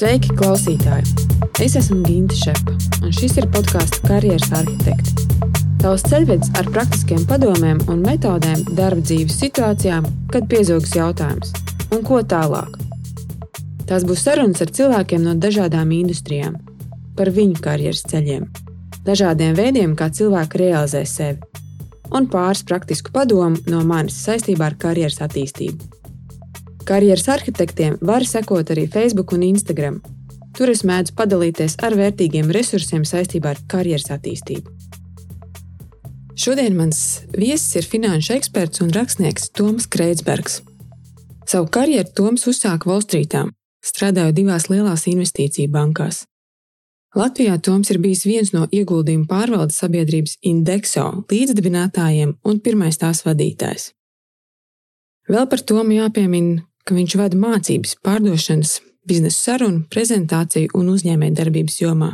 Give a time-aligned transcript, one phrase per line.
[0.00, 1.26] Sveiki, klausītāji!
[1.60, 2.72] Es esmu Ginte Šepa,
[3.04, 5.26] un šis ir podkāsts Karjeras arhitekti.
[5.82, 11.52] Tavs ceļvedis ar praktiskiem padomiem un metodēm darba dzīves situācijām, kad piezogas jautājums,
[11.92, 12.80] un ko tālāk.
[13.92, 16.56] Tās būs sarunas ar cilvēkiem no dažādām industrijām,
[17.20, 18.48] par viņu karjeras ceļiem,
[19.04, 21.44] dažādiem veidiem, kā cilvēki realizē sevi,
[22.08, 25.99] un pāris praktisku padomu no manis saistībā ar karjeras attīstību.
[26.90, 30.00] Karjeras arhitektiem var sekot arī Facebook un Instagram.
[30.58, 34.72] Tur es mēdzu padalīties ar vērtīgiem resursiem saistībā ar karjeras attīstību.
[36.34, 40.56] Šodien mans viesis ir finanšu eksperts un rakstnieks Toms Kreitsbergs.
[41.46, 43.44] Savu karjeru Toms uzsāka Wallstreetā,
[43.86, 46.24] strādājot divās lielās investīciju bankās.
[47.14, 53.92] Latvijā Toms ir bijis viens no ieguldījumu pārvaldes sabiedrības Indexo līdzdibinātājiem un pirmais tās vadītājs.
[55.30, 62.12] Vēl par Tomu jāpiemina, ka viņš vada mācības pārdošanas, biznesa sarunu, prezentāciju un uzņēmējdarbības jomā.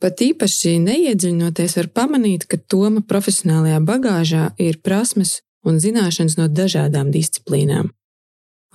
[0.00, 7.12] Pat īpaši neiedziļinoties, var pamanīt, ka Toma profesionālajā bagāžā ir prasmes un zināšanas no dažādām
[7.12, 7.92] disciplīnām.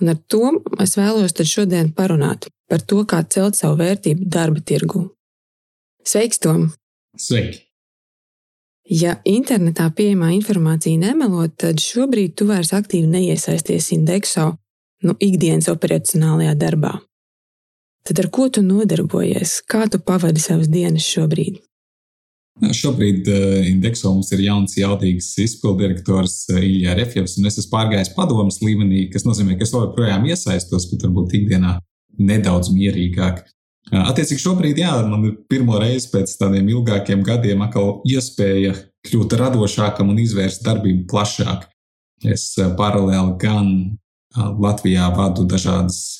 [0.00, 5.08] Un ar to es vēlos šodien parunāt par to, kā celt savu vērtību darba tirgu.
[6.06, 6.68] Sveiks, Tom!
[7.18, 7.65] Sveiki!
[8.86, 14.52] Ja internetā pieejamā informācija nemelo, tad šobrīd tu vairs aktīvi neiesaisties indekso
[15.02, 16.92] nu, ikdienas operacionālajā darbā.
[18.06, 19.58] Tad ar ko tu nodarbojies?
[19.66, 21.58] Kā tu pavadi savas dienas šobrīd?
[22.56, 28.14] Šobrīd uh, Indexo mums ir jauns, jaudīgs izpildirektors uh, Ilija Refjevs, un es esmu pārgājis
[28.16, 31.74] padomus līmenī, kas nozīmē, ka es joprojām iesaistos, bet varbūt ikdienā
[32.16, 33.42] nedaudz mierīgāk.
[33.86, 38.74] Attiecīgi šobrīd, jā, man ir pirmo reizi pēc tādiem ilgākiem gadiem atkal iespēja
[39.06, 41.68] kļūt radošākam un izvērst darbību plašāk.
[42.26, 43.70] Es uh, paralēli gan
[44.36, 46.18] Latvijā vadu dažādas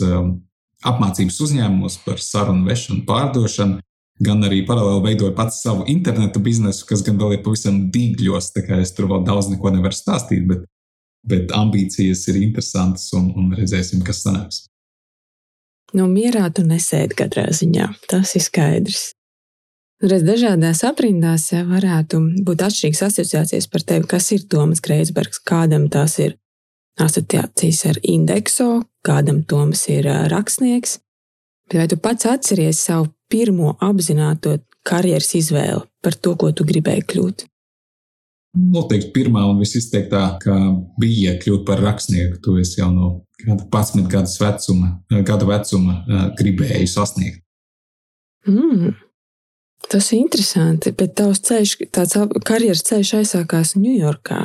[0.87, 3.81] apmācības uzņēmumus par sarunu vešanu, pārdošanu,
[4.27, 8.53] gan arī paralēli veidoju pats savu internetu biznesu, kas gan vēl ir pavisam dīgļos.
[8.55, 10.65] Tā kā es tur vēl daudz neko nevaru stāstīt, bet,
[11.29, 14.65] bet ambīcijas ir interesantas un, un redzēsim, kas sanāks.
[15.97, 17.89] Nu, mierā tu nesēdi katrā ziņā.
[18.11, 19.13] Tas ir skaidrs.
[20.05, 26.19] Reiz dažādās aprindās varētu būt atšķirīgas asociācijas par tevi, kas ir Toms Kreisbergs, kādam tas
[26.21, 26.37] ir
[27.01, 28.69] asociācijas ar indekso,
[29.09, 30.99] kādam Toms ir rakstnieks.
[31.71, 37.09] Bet vai tu pats atceries savu pirmo apzināto karjeras izvēli par to, ko tu gribēji
[37.09, 37.49] kļūt?
[38.57, 40.57] Noteikti pirmā un visizteiktākā
[41.01, 42.41] bija kļūt par rakstnieku.
[42.45, 43.11] To es jau no
[43.43, 44.95] kāda 11 gadus vecuma,
[45.29, 45.99] gada vecuma
[46.39, 47.43] gribēju sasniegt.
[48.47, 48.95] Mm,
[49.91, 52.17] tas ir interesanti, bet tavs ceļš, tāds
[52.47, 54.43] karjeras ceļš aizsākās Ņujorkā.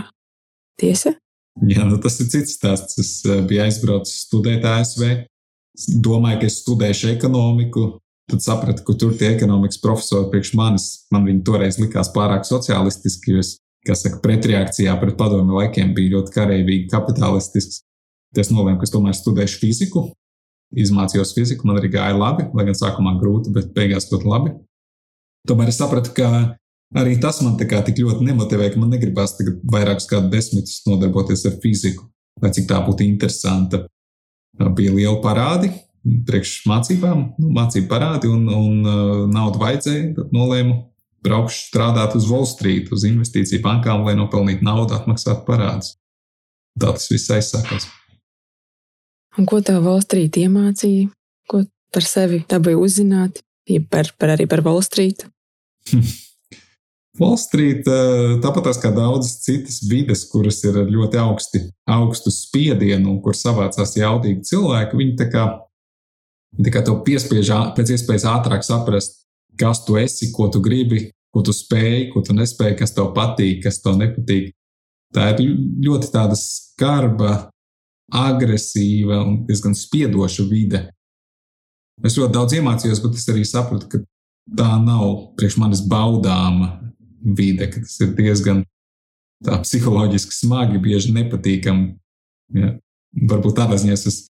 [0.81, 1.13] Tiesa?
[1.59, 2.97] Jā, nu tas ir cits stāsts.
[3.01, 5.25] Es eh, biju aizbraucis studēt ASV.
[6.03, 7.97] Domāju, ka es studēšu ekonomiku.
[8.31, 13.33] Tad sapratu, ka tur tie ekonomikas profesori priekš manis, man viņi toreiz likās pārāk sociālistiski,
[13.33, 17.83] jo es, kā saka, pretreakcijā pret padomu laikiem biju ļoti karavīgi kapitālistisks.
[18.31, 20.07] Tad es nolēmu, ka es tomēr studēšu fiziku.
[20.71, 24.53] Izmācījos fiziku, man arī gāja labi, lai gan sākumā grūti, bet beigās ļoti labi.
[25.49, 26.29] Tomēr es sapratu, ka
[26.91, 30.81] Arī tas man tā kā tik ļoti nemotivē, ka man negribās tagad vairākus kādu desmitus
[30.83, 32.09] nodarboties ar fiziku,
[32.43, 33.85] lai cik tā būtu interesanta.
[34.75, 35.71] Bija liela parādi
[36.27, 40.09] priekš mācībām, nu, mācību parādi un, un uh, naudu vajadzēja.
[40.17, 40.75] Tad nolēmu
[41.25, 45.95] braukšu strādāt uz Wall Street, uz investīciju bankām, lai nopelnītu naudu, atmaksātu parādus.
[46.79, 47.87] Tā tas viss aizsākās.
[49.39, 51.11] Un ko tā Wall Street iemācīja?
[51.51, 53.43] Ko par sevi dabūja uzzināt?
[53.69, 55.23] Ja par, par arī par Wall Street?
[57.19, 63.19] Wall Street, eh, tāpat kā daudzas citas vides, kuras ir ļoti augsti, augstu spiedienu un
[63.23, 65.43] kur savācās jaudīgi cilvēki, viņi tā kā,
[66.55, 69.20] tā kā tev piespiež pēc iespējas ātrāk saprast,
[69.59, 73.61] kas tu esi, ko tu gribi, ko tu spēj, ko tu nespēj, kas tev patīk,
[73.65, 74.51] kas tev nepatīk.
[75.15, 77.51] Tā ir ļoti tāda skarba,
[78.11, 80.85] agresīva un diezgan spiedoša vide.
[82.03, 84.01] Es ļoti daudz iemācījos, bet es arī sapratu, ka
[84.57, 86.73] tā nav priekš manis baudāma
[87.21, 88.63] vide, ka tas ir diezgan
[89.41, 91.93] psiholoģiski smagi, bieži nepatīkami.
[92.57, 92.73] Ja?
[93.31, 94.25] Varbūt tādā ziņā es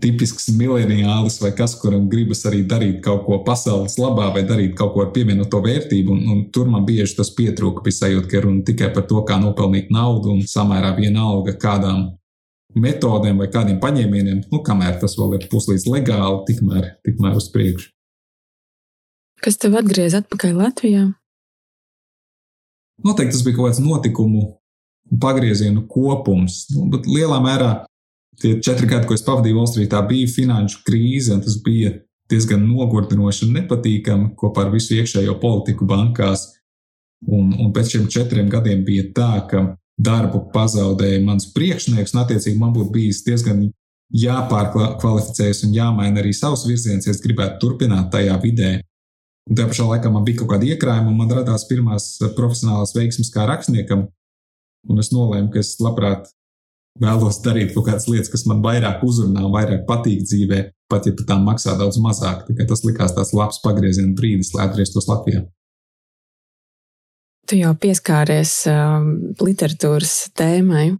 [0.00, 4.94] tipisks mileniālis vai kas, kuram gribas arī darīt kaut ko pasaules labā vai darīt kaut
[4.94, 6.14] ko ar pievienoto vērtību.
[6.14, 9.38] Un, un tur man bieži tas pietrūka, bija sajūta, ka runa tikai par to, kā
[9.42, 12.08] nopelnīt naudu un samērā vienalga kādām
[12.78, 17.90] metodēm vai kādiem paņēmieniem, nu, kamēr tas vēl ir puslīdz legāli, tikmēr, tikmēr uz priekšu.
[19.40, 21.06] Kas tev atgriez atpakaļ Latvijā?
[23.04, 24.42] Noteikti tas bija kaut kāds notikumu
[25.20, 26.66] pagriezienu kopums.
[26.74, 27.70] Nu, bet lielā mērā
[28.38, 31.96] tie četri gadi, ko es pavadīju Wall Streetā, bija finanšu krīze, un tas bija
[32.30, 36.46] diezgan nogurdinoši un nepatīkami kopā ar visu iekšējo politiku bankās.
[37.26, 39.64] Un, un pēc šiem četriem gadiem bija tā, ka
[40.00, 43.66] darbu pazaudēja mans priekšnieks, un attiecīgi man būtu bijis diezgan
[44.16, 48.78] jāpārkvalificējas un jāmaina arī savs virziens, ja es gribētu turpināt tajā vidē.
[49.50, 53.30] Un tajā pašā laikā man bija kaut kāda iekrājuma, un man radās pirmās profesionālās veiksmes
[53.34, 54.08] kā rakstniekam.
[54.88, 56.30] Un es nolēmu, ka es labprāt
[57.00, 60.60] vēlos darīt kaut kādas lietas, kas man vairāk uzrunā, vairāk patīk dzīvē,
[60.90, 62.46] pat ja par tām maksā daudz mazāk.
[62.60, 65.44] Tas likās tāds labs pagrieziena brīdis, lai atgrieztos Latvijā.
[67.50, 69.08] Tu jau pieskāries um,
[69.40, 70.92] literatūras tēmai.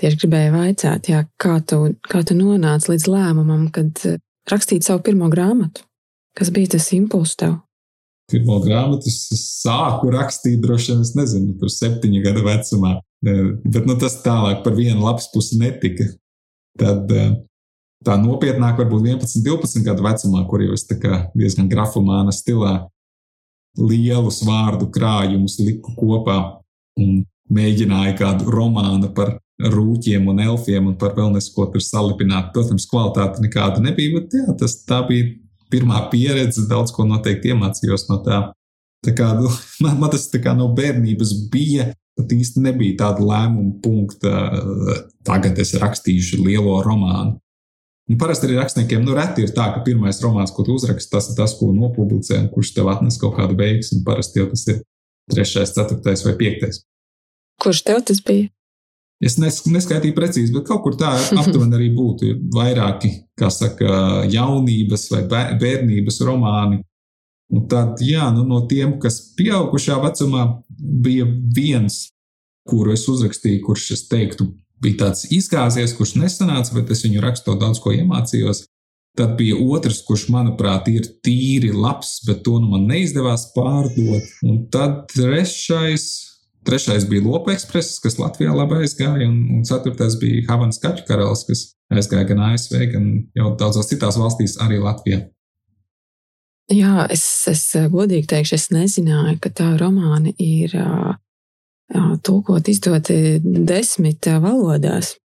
[0.00, 0.74] Tieši gribēju
[1.10, 4.20] jā, kā, tu, kā tu nonāci līdz lēmumam, kad uh,
[4.50, 5.82] rakstīt savu pirmo grāmatu?
[6.38, 7.58] Kas bija tas impulss tev?
[8.30, 12.96] Pirmo grāmatu sāku rakstīt, droši vien, es nezinu, tur septiņu gadu vecumā.
[13.20, 16.06] Bet nu, tas tālāk par vienu lapas pusi netika.
[16.80, 17.34] Tad uh,
[18.06, 22.78] tā nopietnāk, varbūt 11, 12 gadu vecumā, kur jau es diezgan grafomāna stilā
[23.78, 26.38] lielus vārdu krājumus liku kopā
[27.00, 27.22] un
[27.54, 32.50] mēģināju kādu romānu par rūķiem un elfiem un par vēl nesko tur salipināt.
[32.54, 35.34] Protams, kvalitāte nekāda nebija, bet jā, tas tā bija
[35.72, 38.40] pirmā pieredze, daudz ko noteikti iemācījos no tā.
[39.06, 39.50] Tā kā, nu,
[39.84, 44.34] man, man tas kā no bērnības bija, pat īsti nebija tāda lēmuma punkta,
[45.26, 47.38] tagad es rakstīšu lielo romānu.
[48.10, 51.28] Un parasti arī rakstniekiem nu, reti ir tā, ka pirmais romāns, ko tu uzraksti, tas
[51.30, 54.00] ir tas, ko nopublicē, un kurš tev atnes kaut kādu veiksmu.
[54.06, 54.80] Parasti jau tas ir
[55.30, 56.82] trešais, ceturtais vai piektais.
[57.62, 58.50] Kurš tev tas bija?
[59.20, 62.30] Es nes, neskaitīju precīzi, bet kaut kur tā aptuveni arī būtu.
[62.30, 65.24] Ir vairāki, kā saka, jaunības vai
[65.60, 66.80] bērnības romāni.
[67.50, 70.46] Un tad, jā, nu, no tiem, kas pieaugušā vecumā
[70.78, 71.26] bija
[71.56, 72.04] viens,
[72.70, 74.46] kuru es uzrakstīju, kurš, es teiktu,
[74.80, 78.64] bija tāds izgāzies, kurš nesanāca, bet es viņu rakstot daudz ko iemācījos.
[79.18, 84.30] Tad bija otrs, kurš, manuprāt, ir tīri labs, bet to nu man neizdevās pārdot.
[84.46, 86.06] Un tad trešais,
[86.66, 91.44] trešais bija Lopa ekspress, kas Latvijā labi aizgāja, un, un ceturtais bija Havanas kaķu karalis,
[91.48, 95.24] kas aizgāja gan ASV, gan jau daudzās citās valstīs, arī Latvijā.
[96.70, 100.76] Jā, es, es godīgi teikšu, es nezināju, ka tā romāna ir
[102.22, 105.16] tulkot, izdoti desmit valodās,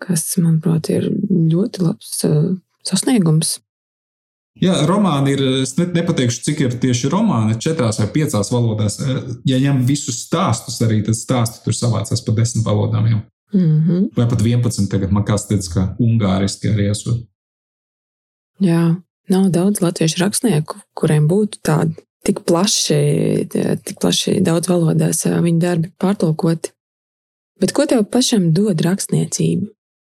[0.00, 2.24] kas, manuprāt, ir ļoti labs
[2.88, 3.58] sasniegums.
[4.62, 5.40] Jā, romāni ir.
[5.64, 9.00] Es nepateikšu, cik ir tieši romāni, četrās vai piecās valodās.
[9.48, 13.08] Ja ņem visus stāstus, arī tad stāsti tur savācās pa desmit valodām.
[13.10, 13.20] Jau.
[13.54, 14.08] Mm -hmm.
[14.16, 14.88] Vai pat 11.
[14.90, 17.26] Tagad man kāds teica, ka ungāriski arī esot.
[18.60, 18.96] Jā,
[19.28, 23.48] nav daudz latviešu rakstnieku, kuriem būtu tādi tik plaši,
[23.84, 26.70] tik plaši daudz valodās viņa darbi pārtulkoti.
[27.60, 29.66] Bet ko tev pašam dod rakstniecība?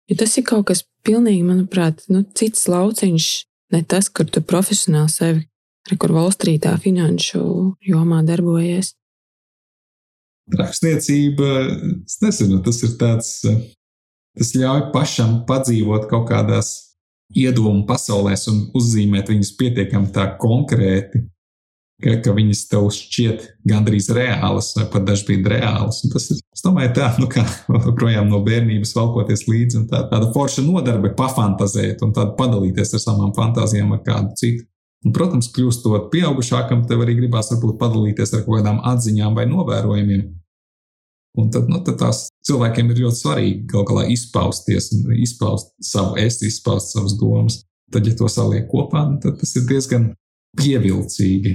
[0.10, 3.28] Jo tas ir kaut kas pilnīgi, manuprāt, nu, cits lauciņš,
[3.74, 5.46] ne tas, kur tu profesionāli sevi,
[6.00, 7.42] kur valstrītā finanšu
[7.86, 8.94] jomā darbojies.
[10.60, 11.50] Rakstniecība,
[12.06, 13.34] es nezinu, tas ir tāds,
[14.38, 16.72] tas ļauj pašam padzīvot kaut kādās
[17.38, 21.22] iedomu pasaulēs un uzzīmēt viņus pietiekami tā konkrēti,
[22.04, 26.02] ka, ka viņas tev šķiet gandrīz reālas, vai pat dažkārt reālas.
[26.06, 27.44] Un tas ir, es domāju, tā, nu, kā
[28.00, 33.36] projām no bērnības valkoties līdzi, un tā, tāda forša nodarbe pafantazēt un padalīties ar savām
[33.38, 34.66] fantāzijām ar kādu citu.
[35.06, 40.26] Un, protams, kļūstot pieaugušākam, tev arī gribās varbūt padalīties ar kaut kādām atziņām vai novērojumiem.
[41.40, 46.18] Un tad, nu, tad tās cilvēkiem ir ļoti svarīgi kaut kā izpausties un izpaust savu
[46.20, 47.62] es, izpaust savas domas.
[47.94, 50.10] Tad, ja to saliek kopā, nu, tad tas ir diezgan
[50.60, 51.54] pievilcīgi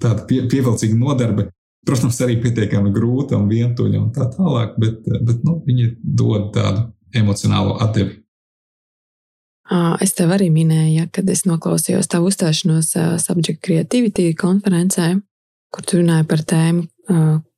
[0.00, 1.50] tāda pie, pievilcīga nodarbe.
[1.86, 6.86] Protams, arī pietiekami grūta un vientuļa un tā tālāk, bet, bet nu, viņi dod tādu
[7.18, 8.20] emocionālu atdevi.
[10.04, 15.14] Es tev arī minēju, ja, kad es noklausījos tavu uzstāšanos Subject Creativity konferencē,
[15.72, 16.86] kur tu runāji par tēmu,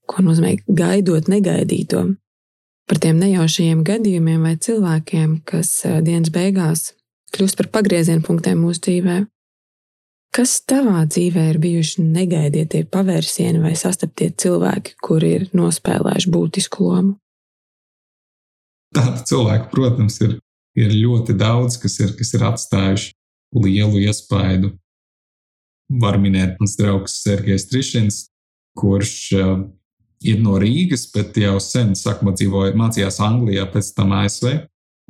[0.09, 2.05] ko nozīmē gaidot negaidīto.
[2.89, 5.73] Par tiem nejaušajiem gadījumiem vai cilvēkiem, kas
[6.05, 6.93] dienas beigās
[7.35, 9.25] kļūst par pagrieziena punktiem mūsu dzīvēm.
[10.35, 17.13] Kas tavā dzīvē ir bijuši negaidītie pavērsieni vai sastaptie cilvēki, kuri ir nospēlējuši būtisku lomu?
[18.95, 20.35] Tādu cilvēku, protams, ir,
[20.75, 23.15] ir ļoti daudz, kas ir, kas ir atstājuši
[23.63, 24.73] lielu iespaidu.
[26.03, 28.21] Var minēt mans draugs Sergejs Trišins,
[28.75, 29.57] kurš uh,
[30.27, 34.65] ir no Rīgas, bet jau sen sakma dzīvoja, mācījās Anglijā, pēc tam ASV.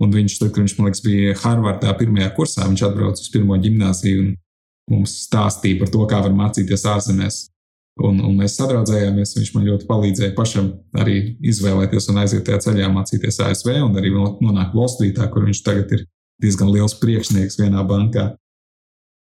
[0.04, 3.56] Un viņš, tad, kad viņš, man liekas, bija Harvardā pirmajā kursā, viņš atbrauca uz pirmo
[3.62, 4.32] gimnāziju un
[4.90, 7.40] mums stāstīja par to, kā var mācīties ārzemēs.
[8.04, 9.36] Un, un mēs sadraudzējāmies.
[9.38, 14.10] Viņš man ļoti palīdzēja pašam arī izvēlēties un aiziet tajā ceļā mācīties ASV un arī
[14.14, 16.06] nonākt Wall Streetā, kur viņš tagad ir
[16.42, 18.34] diezgan liels priekšnieks vienā bankā.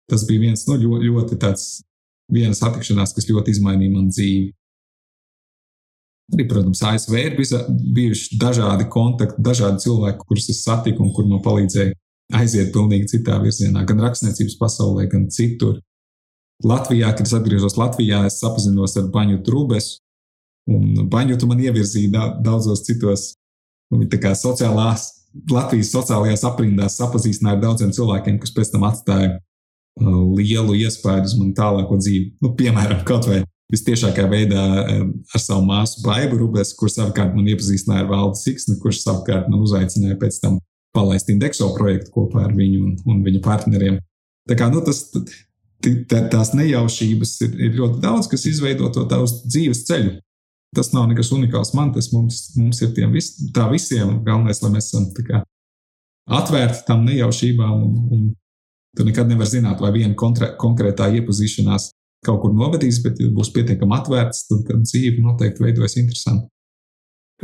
[0.08, 1.82] tas bija viens no nu, ļoti, ļoti tāds,
[2.32, 4.54] viena satikšanās, kas ļoti izmainīja man dzīvi.
[6.32, 11.40] Arī, protams, ASV ir bijuši dažādi kontakti, dažādi cilvēki, kurus es satiku un kur man
[11.44, 11.92] palīdzēja
[12.34, 15.78] aiziet pilnīgi citā virzienā, gan rakstniecības pasaulē, gan citur.
[16.64, 20.00] Latvijā, kad es atgriezos Latvijā, es sapazinos ar Baņu Trūbesu,
[20.68, 23.30] un Baņu tu man ievirzīja daudzos citos,
[23.92, 25.12] nu, tā kā sociālās,
[25.52, 31.36] Latvijas sociālajās aprindās sapazīstināja ar daudziem cilvēkiem, kas pēc tam atstāja uh, lielu iespēju uz
[31.38, 32.32] manu tālāko dzīvi.
[32.42, 38.06] Nu, piemēram, kaut vai vistiešākā veidā ar savu māsu Baibu Rubes, kurš savukārt man iepazīstināja
[38.06, 40.56] ar Valdu Siksni, kurš savukārt man uzaicināja pēc tam
[40.98, 44.00] palaist indekso projektu kopā ar viņu un, un viņa partneriem.
[44.48, 49.28] Tā kā nu, tas, tā, tās nejaušības ir, ir ļoti daudz, kas izveido to tavu
[49.46, 50.16] dzīves ceļu.
[50.76, 54.18] Tas nav nekas unikāls man, tas mums, mums ir vis, tā visiem.
[54.26, 55.40] Galvenais, lai mēs esam kā,
[56.28, 58.26] atvērti tam nejaušībām, un, un
[58.96, 60.16] tu nekad nevari zināt, vai viena
[60.60, 61.92] konkrētā iepazīšanās
[62.26, 66.48] kaut kur novedīs, bet, ja būs pietiekami atvērts, tad, tad dzīve noteikti veidojas interesanti.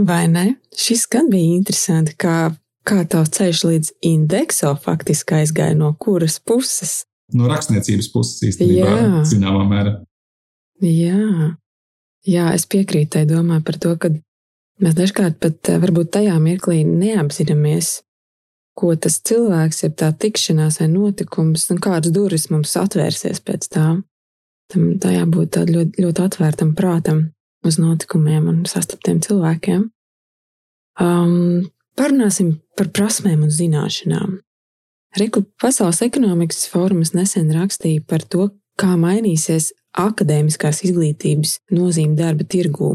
[0.02, 0.56] Vai ne?
[0.74, 2.50] Šis gan bija interesanti, kā,
[2.88, 7.04] kā tavs ceļš līdz indekso faktiski aizgāja no kuras puses.
[7.34, 9.22] No rakstniecības puses īstenībā, Jā.
[9.28, 9.94] zināmā mērā.
[10.84, 11.54] Jā.
[12.24, 14.10] Jā, es piekrītu tai domai par to, ka
[14.80, 17.98] mēs dažkārt pat eh, varbūt tajā mirklī neapzināmies,
[18.74, 24.02] ko tas cilvēks, jeb tā tikšanās vai notikums, un kādas durvis mums atvērsies pēc tām.
[24.72, 27.20] Tam tā jābūt tādam ļoti, ļoti atvērtam prātam
[27.64, 29.84] uz notikumiem un sastaptiem cilvēkiem.
[31.00, 34.38] Um, parunāsim par prasmēm un zināšanām.
[35.18, 38.48] Reku Pasaules ekonomikas fórums nesen rakstīja par to,
[38.80, 42.94] kā mainīsies akadēmiskās izglītības nozīme darba tirgū.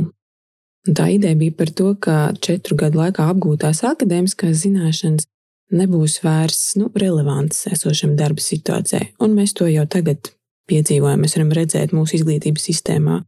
[0.87, 5.27] Un tā ideja bija par to, ka četru gadu laikā apgūtās akadēmiskās zināšanas
[5.75, 10.31] nebūs vairs nu, relevantas esošam darba situācijai, un mēs to jau tagad
[10.69, 13.19] piedzīvojam, mēs varam redzēt mūsu izglītības sistēmā.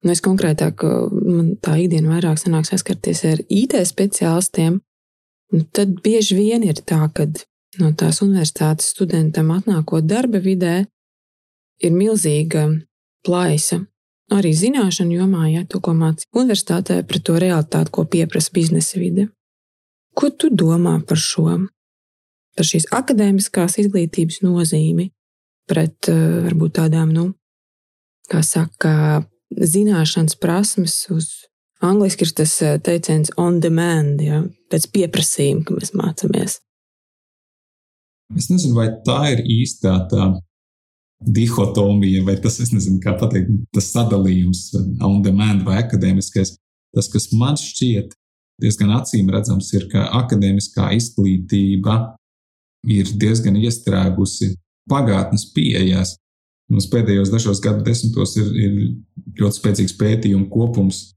[0.00, 4.80] Un es konkrētāk, man tā ikdiena vairāk sanāk saskarties ar IT speciālistiem,
[5.72, 7.26] tad bieži vien ir tā, ka
[7.80, 10.84] no tās universitātes studentam atnākot darba vidē,
[11.80, 12.68] ir milzīga
[13.26, 13.84] plaisa.
[14.30, 19.26] Arī zināšanu jomā, ja to, ko mācīja universitātē, pret to realitāti, ko pieprasa biznesa vide.
[20.14, 21.48] Ko tu domā par šo?
[22.54, 25.08] Par šīs akadēmiskās izglītības nozīmi,
[25.70, 27.26] pret eh, varbūt tādām, nu,
[28.30, 31.49] kā saka, zināšanas prasmes uz
[31.80, 36.58] Angliski ir tas eh, teiciens on demand, ja, pēc pieprasījuma, ka mēs mācāmies.
[38.36, 40.28] Es nezinu, vai tā ir īstā tā
[41.20, 44.70] dihotomija, vai tas, nezinu, kā pateikt, tas sadalījums,
[45.04, 46.54] on demand vai akadēmiskais.
[46.94, 48.14] Tas, kas man šķiet
[48.60, 51.98] diezgan acīm redzams, ir, ka akadēmiskā izglītība
[52.88, 54.54] ir diezgan iestrēgusi
[54.90, 56.16] pagātnes pieejās.
[56.70, 58.74] Mums pēdējos dažos gadu desmitos ir, ir
[59.40, 61.10] ļoti spēcīgs pētījumu kopums,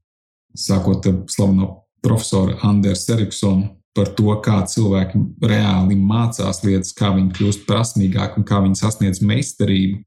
[0.58, 1.70] sākot ar slaveno
[2.04, 8.48] profesoru Andersu Eriksonu par to, kā cilvēki reāli mācās lietas, kā viņi kļūst prasmīgāki un
[8.48, 10.00] kā viņi sasniedz meistarību.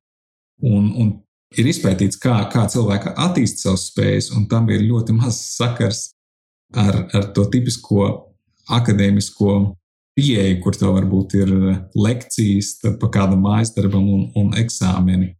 [0.67, 1.13] Un, un
[1.55, 6.09] ir izpētīts, kā, kā cilvēki attīst savas spējas, un tam ir ļoti maz sakars
[6.75, 8.09] ar, ar to tipisko
[8.67, 9.53] akadēmisko
[10.17, 11.53] pieeja, kur tev varbūt ir
[11.95, 15.36] lekcijas pa kādam mājas darbam un, un eksāmeni.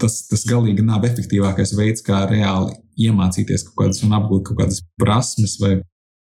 [0.00, 2.76] Tas, tas galīgi nav efektīvākais veids, kā reāli
[3.08, 5.80] iemācīties kaut kādas un apgūt kaut kādas prasmes, vai,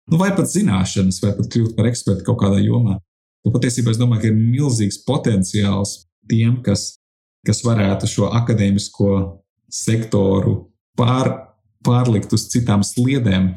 [0.08, 2.98] nu, vai pat zināšanas, vai pat kļūt par ekspertu kaut kādā jomā.
[3.44, 5.94] Un patiesībā es domāju, ka ir milzīgs potenciāls
[6.30, 6.98] tiem, kas,
[7.46, 9.12] kas varētu šo akadēmisko
[9.72, 10.56] sektoru
[10.98, 11.32] pār,
[11.84, 13.52] pārlikt uz citām sliedēm,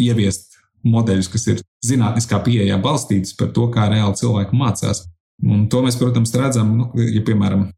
[0.00, 5.04] ieviest modeļus, kas ir zinātniskā pieejā balstītas par to, kā reāli cilvēki mācās.
[5.42, 7.68] Un to mēs, protams, redzam, nu, ja, piemēram,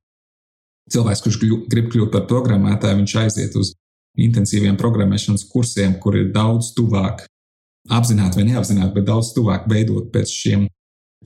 [0.93, 3.75] cilvēks, kurš grib kļūt par programmētāju, viņš aiziet uz
[4.21, 7.25] intensīviem programmēšanas kursiem, kur ir daudz tuvāk,
[7.93, 10.69] apzināti vai neapzināti, bet daudz tuvāk veidot pēc šiem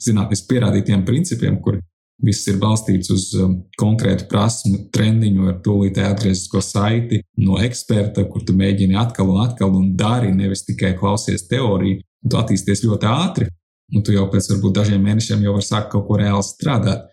[0.03, 1.81] zinātniski pierādītiem principiem, kur
[2.19, 8.43] Viss ir balstīts uz um, konkrētu prasmu, trendiņu ar tūlītēju atgrieztisko saiti no eksperta, kur
[8.43, 12.03] tu mēģini atkal un atkal un dari, nevis tikai klausies teoriju.
[12.27, 13.47] Tu attīsties ļoti ātri,
[13.95, 17.07] un tu jau pēc varbūt dažiem mēnešiem jau vari sākt kaut ko reāli strādāt.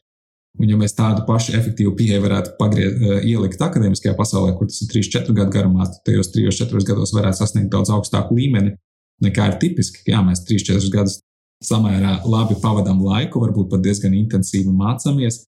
[0.56, 4.80] Un, ja mēs tādu pašu efektīvu pieeju varētu pagriez, uh, ielikt akadēmiskajā pasaulē, kur tas
[4.86, 8.76] ir 3-4 gadu garumā, tad tajos 3-4 gados varētu sasniegt daudz augstāku līmeni
[9.24, 10.04] nekā ir tipiski.
[10.12, 11.20] Jā, mēs 3-4 gadus
[11.64, 15.44] samērā labi pavadām laiku, varbūt pat diezgan intensīvi mācāmies.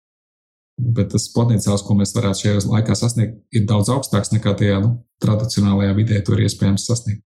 [0.78, 4.92] Bet tas potenciāls, ko mēs varētu šajā laikā sasniegt, ir daudz augstāks nekā tajā nu,
[5.24, 7.24] tradicionālajā vidē, to ir iespējams sasniegt.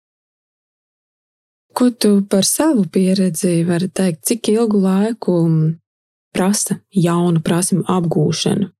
[1.78, 4.24] Ko tu par savu pieredzi vari teikt?
[4.28, 5.36] Cik ilgu laiku
[6.34, 8.70] prasa jaunu prasmu apgūšanu.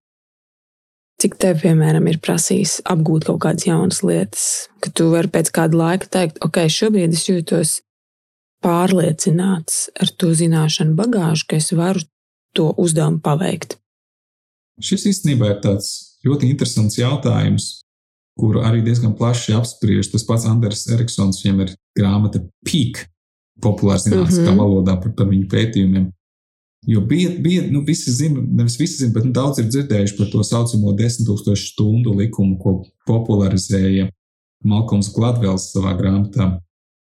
[1.18, 4.44] Cik tev, piemēram, ir prasījis apgūt kaut kādas jaunas lietas,
[4.78, 7.72] ka tu vari pēc kāda laika teikt, ok, šobrīd es jūtos
[8.62, 12.04] pārliecināts ar to zināšanu bagāžu, ka es varu
[12.54, 13.76] to uzdevumu paveikt?
[14.78, 15.90] Šis īstenībā ir tāds
[16.26, 17.68] ļoti interesants jautājums,
[18.38, 20.12] kuru arī diezgan plaši apspriež.
[20.12, 23.08] Tas pats Andris Eriksons, viņam ir grāmata Peak,
[23.62, 24.62] populāra zinātniskā mm -hmm.
[24.62, 26.10] valodā par, par viņu pētījumiem.
[26.86, 30.30] Jo bija, bija nu, visi zina, nevis visi zina, bet nu, daudz ir dzirdējuši par
[30.32, 34.08] to saucamo 10,000 stundu likumu, ko popularizēja
[34.64, 36.58] Malkoms Gladvels savā grāmatā.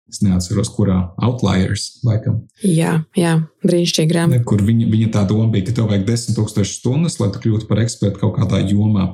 [0.09, 2.41] Es neatceros, kurā Outliers, laikam.
[2.65, 4.45] Jā, jā brīnišķīgi grāmata.
[4.49, 7.83] Kur viņa, viņa tā doma bija, ka tev vajag 10,000 stundas, lai tu kļūtu par
[7.83, 9.11] ekspertu kaut kādā jomā.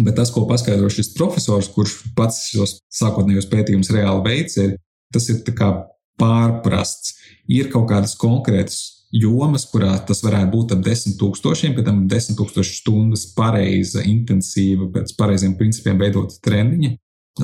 [0.00, 4.74] Bet tas, ko paskaidro šis profesors, kurš pats šos sākotnējos pētījumus reāli veids, ir
[5.14, 5.44] tas ir
[6.18, 7.14] pārprasts.
[7.46, 12.38] Ir kaut kādas konkrētas jomas, kurā tas varētu būt ap desmit tūkstošiem, pēc tam desmit
[12.40, 16.94] tūkstoši stundas pareiza, intensīva, pēc pareiziem principiem veidota treniņa,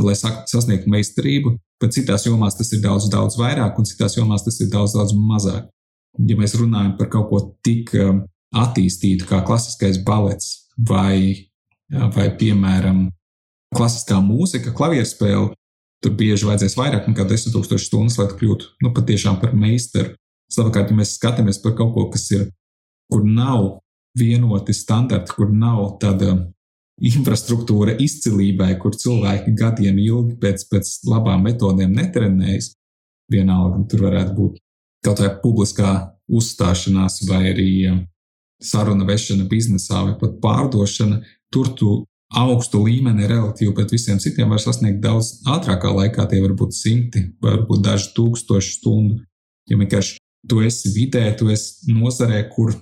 [0.00, 1.56] lai sasniegtu meistarību.
[1.78, 5.14] Bet citās jomās tas ir daudz, daudz vairāk, un citās jomās tas ir daudz, daudz
[5.14, 5.68] mazāk.
[6.26, 8.24] Ja mēs runājam par kaut ko tik um,
[8.56, 11.46] attīstītu kā klasiskais balets vai,
[11.88, 13.06] vai piemēram,
[13.76, 15.52] klasiskā mūzika, klavierspēle,
[16.02, 20.16] tur bieži vajadzēs vairāk nekā 10,000 stundas, lai kļūtu nu, patiešām par meistaru.
[20.52, 22.46] Savukārt, ja mēs skatāmies par kaut ko, kas ir,
[23.12, 23.80] kur nav
[24.18, 26.36] vienoti standarti, kur nav tāda
[26.98, 32.72] infrastruktūra izcilībai, kur cilvēki gadiem ilgi pēc, pēc labām metodēm netrenējas,
[33.30, 34.62] vienalga tur varētu būt
[35.04, 35.92] kaut vai publiskā
[36.28, 37.72] uzstāšanās, vai arī
[38.62, 41.20] saruna vešana biznesā, vai pat pārdošana,
[41.54, 41.92] tur tu
[42.36, 46.26] augstu līmeni relatīvi pret visiem citiem var sasniegt daudz ātrākā laikā.
[46.28, 49.22] Tie var būt simti, varbūt daži tūkstoši stundu.
[49.70, 52.74] Ja vienkārši tu esi vidē, tu esi nozarē, kur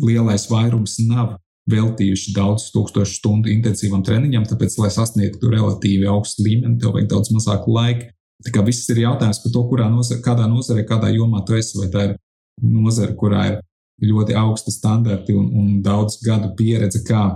[0.00, 1.36] lielais vairums nav
[1.70, 7.32] veltījuši daudz tūkstošu stundu intensīvam treniņam, tāpēc, lai sasniegtu relatīvi augstu līmeni, tev vajag daudz
[7.32, 8.10] mazāk laika.
[8.44, 11.78] Tā kā viss ir jautājums par to, kurā nozare, kādā nozarē, kādā jomā tu esi,
[11.78, 12.16] vai tā ir
[12.60, 13.62] nozare, kurā ir
[14.04, 17.30] ļoti augsti standarti un, un daudz gadu pieredze, kā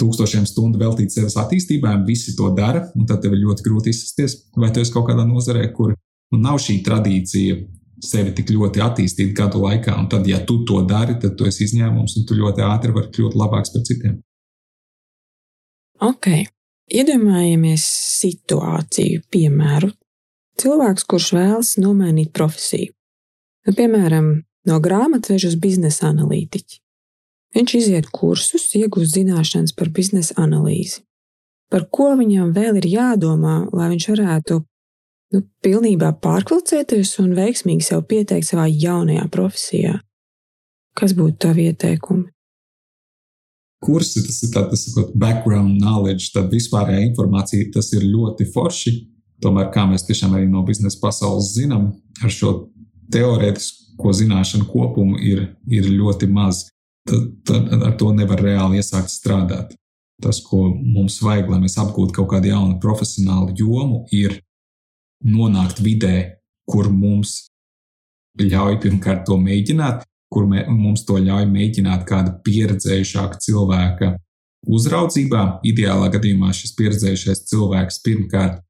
[0.00, 4.36] tūkstošiem stundu veltīt sevis attīstībai, visi to dara, un tad tev ir ļoti grūti izsasties.
[4.58, 7.62] Vai tu esi kaut kādā nozarē, kur nu, nav šī tradīcija
[8.06, 9.96] sevi tik ļoti attīstīt gadu laikā.
[9.98, 13.12] Un tad, ja tu to dari, tad tu esi izņēmums un tu ļoti ātri vari
[13.14, 14.18] kļūt labāks par citiem.
[16.04, 16.28] Ok,
[16.92, 17.84] iedomājamies
[18.20, 19.92] situāciju, piemēru.
[20.60, 22.92] Cilvēks, kurš vēlas nomainīt profesiju,
[23.66, 24.28] nu, piemēram,
[24.68, 26.78] no grāmatveža uz biznesa analītiķa.
[27.54, 31.04] Viņš iziet kursus, iegūst zināšanas par biznesa analīzi.
[31.70, 34.60] Par ko viņam vēl ir jādomā, lai viņš varētu
[35.34, 39.98] nu, pilnībā pārkvalcēties un veiksmīgi sev pieteikt savā jaunajā profesijā.
[40.94, 42.28] Kas būtu tavi ieteikumi?
[43.84, 48.94] Kursi tas ir tāds tā background knowledge, tad vispārējā informācija tas ir ļoti forši.
[49.44, 51.90] Tomēr, kā mēs tiešām arī no biznesa pasaules zinām,
[52.22, 52.54] ar šo
[53.12, 56.68] teorētisko zināšanu kopumu ir, ir ļoti maz.
[57.04, 59.74] Tad, tad ar to nevar reāli iesākt strādāt.
[60.22, 64.38] Tas, ko mums vajag, lai mēs apgūtu kaut kādu jaunu profesionālu jomu, ir
[65.22, 67.44] nonākt vidē, kur mums
[68.40, 74.14] ļauj pirmkārt to mēģināt, kur mē, mums to ļauj mēģināt kāda pieredzējušāka cilvēka
[74.66, 75.44] uzraudzībā.
[75.66, 78.62] Ideālā gadījumā šis pieredzējušais cilvēks pirmkārt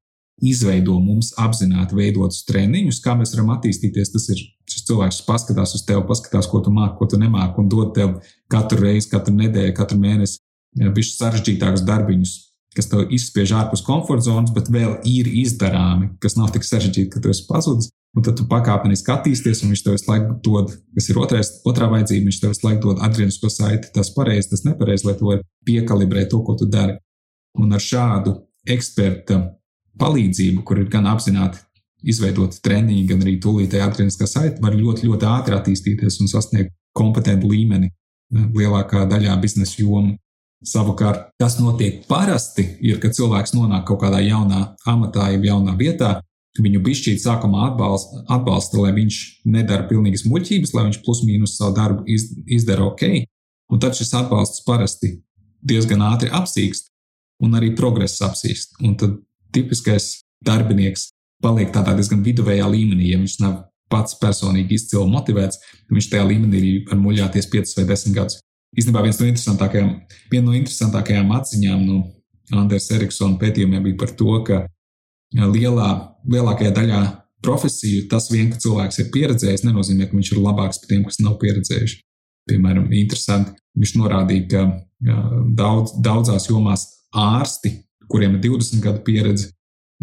[0.43, 4.11] izveido mums apzināti veidotus treniņus, kā mēs varam attīstīties.
[4.13, 7.61] Tas ir šis cilvēks, kas paskatās uz tevi, paskatās, ko tu māki, ko tu nemāki,
[7.63, 8.17] un dod tev
[8.51, 10.41] katru reizi, katru nedēļu, katru mēnesi
[10.75, 12.33] bišķi sarežģītākus darbiņus,
[12.75, 17.21] kas tev izspiež ārpus komforta zonas, bet vēl ir izdarāmi, kas nav tik sarežģīti, ka
[17.23, 17.91] tu esi pazudis.
[18.15, 21.89] Un tad tu pakāpeniski attīsties, un viņš tev visu laiku dod, kas ir otrais, otrā
[21.91, 25.43] vajadzība, viņš tev visu laiku dod adrienisko saiti, tas pareizi, tas nepareizi, lai tu vari
[25.67, 26.95] piekalibrēt to, ko tu dari.
[27.59, 28.37] Un ar šādu
[28.71, 29.41] eksperta
[29.99, 31.59] palīdzību, kur ir gan apzināti
[32.07, 37.49] izveidot treniņu, gan arī tūlītēji adrieniskā saita, var ļoti, ļoti ātri attīstīties un sasniegt kompetentu
[37.51, 37.91] līmeni
[38.31, 40.15] lielākā daļā biznesa jomu.
[40.65, 46.15] Savukārt, kas notiek parasti, ir, kad cilvēks nonāk kaut kādā jaunā amatā, jau jaunā vietā,
[46.57, 49.19] viņu bišķīt sākumā atbalsta, atbalsta, lai viņš
[49.51, 53.03] nedara pilnīgas muļķības, lai viņš plus mīnus savu darbu iz, izdara ok.
[53.73, 55.11] Un tad šis atbalsts parasti
[55.65, 56.89] diezgan ātri apsīkst,
[57.45, 58.79] un arī progress apsīkst.
[58.85, 59.19] Un tad
[59.53, 61.11] tipiskais darbinieks
[61.43, 65.61] paliek tādā diezgan viduvējā līmenī, ja viņš nav pats personīgi izcili motivēts,
[65.93, 68.41] viņš tajā līmenī var muļāties 5 vai 10 gadus
[68.75, 69.91] īstenībā viens no interesantākajām,
[70.31, 71.99] viena no interesantākajām atziņām no
[72.55, 74.61] Andrēs Eriksona pētījumiem bija par to, ka
[75.33, 75.89] lielā,
[76.29, 77.01] lielākajā daļā
[77.45, 81.21] profesiju, tas vien, ka cilvēks ir pieredzējis, nenozīmē, ka viņš ir labāks par tiem, kas
[81.21, 81.99] nav pieredzējuši.
[82.49, 85.11] Piemēram, interesanti, viņš norādīja, ka
[85.57, 86.85] daudz, daudzās jomās
[87.15, 87.73] ārsti,
[88.09, 89.49] kuriem ir 20 gadu pieredze,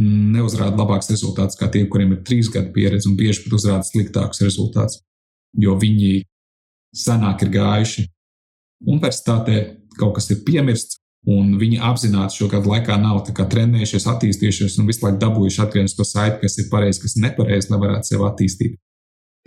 [0.03, 4.43] neuzrāda labāks rezultāts kā tie, kuriem ir 3 gadu pieredze, un bieži pat uzrāda sliktākus
[4.43, 5.03] rezultātus,
[5.59, 6.25] jo viņi
[6.97, 8.07] senāk ir gājuši
[8.89, 9.63] universitātē,
[9.99, 15.05] kaut kas ir piemirsts, Un viņi apzināti šo gadu laikā nav trenējušies, attīstījušies un visu
[15.05, 18.75] laiku dabūjuši atgrieznisko saiti, kas ir pareizi, kas nepareizi, lai varētu sevi attīstīt.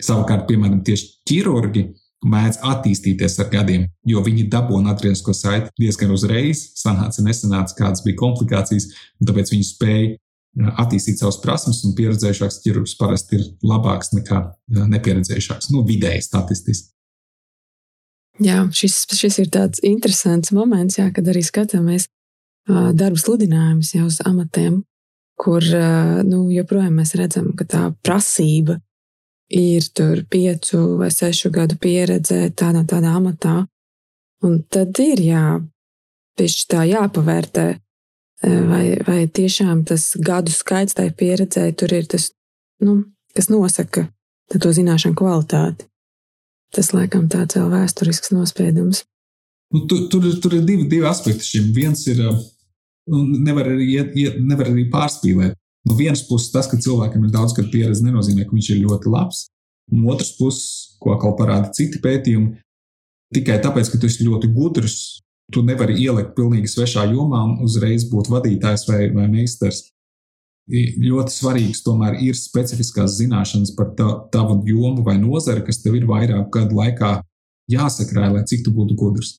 [0.06, 1.84] Savukārt, piemēram, tieši ķirurgi
[2.24, 8.22] mēdz attīstīties ar gadiem, jo viņi dabūna atgrieznisko saiti diezgan uzreiz, sanāca, nesanāca, kādas bija
[8.24, 8.88] komplikācijas,
[9.20, 14.46] tāpēc viņi spēja attīstīt savas prasmes, un pieredzējušāks ķirurgs parasti ir labāks nekā
[14.96, 16.95] nepieredzējušāks, nu, vidēji statistiski.
[18.42, 22.08] Jā, šis, šis ir tāds interesants moments, jā, kad arī skatāmies
[22.68, 24.82] darba sludinājumus jau uz amatiem,
[25.40, 25.64] kur
[26.26, 28.80] nu, joprojām mēs redzam, ka tā prasība
[29.52, 33.56] ir tur piecu vai sešu gadu pieredze tādā, tādā amatā.
[34.44, 35.44] Un tad ir jā,
[36.36, 37.66] tieši tā jāpavērtē,
[38.42, 42.30] vai, vai tiešām tas gadu skaits tai pieredzē tur ir tas,
[42.84, 43.04] nu,
[43.36, 44.08] kas nosaka
[44.52, 45.88] to zināšanu kvalitāti.
[46.74, 49.04] Tas laikam tāds vēl vēsturisks nospiedums.
[49.74, 51.70] Nu, tur, tur, tur ir divi, divi aspekti šim.
[51.74, 52.22] Viens ir,
[53.10, 54.00] nu, nevar arī,
[54.40, 55.56] nevar arī pārspīlēt.
[55.86, 59.10] No vienas puses, tas, ka cilvēkam ir daudz gadu pieredze, nenozīmē, ka viņš ir ļoti
[59.12, 59.44] labs.
[59.94, 62.56] No otras puses, ko atkal parāda citi pētījumi,
[63.34, 64.96] tikai tāpēc, ka tu esi ļoti gudrs,
[65.54, 69.84] tu nevari ielikt pilnīgi svešā jomā un uzreiz būt vadītājs vai, vai meistars
[70.66, 76.06] ļoti svarīgs tomēr ir specifiskās zināšanas par tā, tavu jomu vai nozari, kas tev ir
[76.08, 77.20] vairāk gadu laikā
[77.70, 79.36] jāsakrāj, lai cik tu būtu gudrs.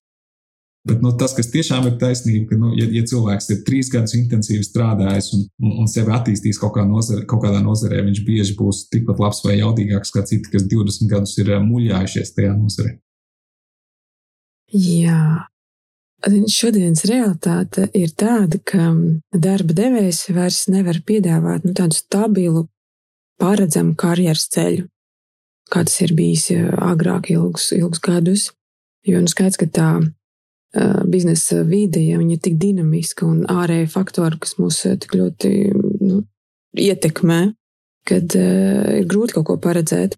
[0.87, 4.13] Bet nu, tas, kas tiešām ir taisnība, ka, nu, ja, ja cilvēks ir trīs gadus
[4.15, 8.55] intensīvi strādājis un, un, un sevi attīstījis kaut, kā nozare, kaut kādā nozarē, viņš bieži
[8.55, 12.93] būs tikpat labs vai jaudīgāks kā citi, kas 20 gadus ir eh, muļājušies tajā nozarē.
[14.71, 15.19] Jā,
[16.25, 18.89] Šodienas realitāte ir tāda, ka
[19.38, 22.63] darba devējs vairs nevar piedāvāt nu, tādu stabilu,
[23.38, 24.88] paredzamu karjeras ceļu,
[25.69, 28.47] kā tas ir bijis agrāk, ilgus, ilgus gadus.
[29.06, 34.41] Jo nu, skaidrs, ka tā uh, biznesa vide, ja ir tik dinamiska un ārēji faktori,
[34.41, 35.51] kas mūs tik ļoti
[36.01, 36.23] nu,
[36.73, 37.39] ietekmē,
[38.10, 40.17] kad uh, ir grūti kaut ko paredzēt.